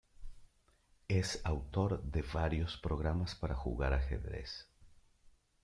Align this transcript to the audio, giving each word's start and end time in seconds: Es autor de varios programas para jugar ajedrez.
Es 1.09 1.39
autor 1.43 2.01
de 2.01 2.23
varios 2.23 2.75
programas 2.77 3.35
para 3.35 3.53
jugar 3.53 3.93
ajedrez. 3.93 4.67